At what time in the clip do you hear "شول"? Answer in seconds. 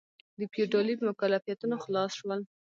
2.19-2.39